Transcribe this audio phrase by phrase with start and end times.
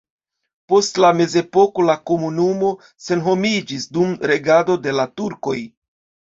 [0.71, 2.73] Post la mezepoko la komunumo
[3.09, 5.59] senhomiĝis dum regado de la turkoj.